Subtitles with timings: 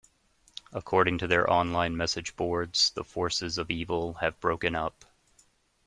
[0.73, 5.05] According to their online message boards, The Forces of Evil have broken up.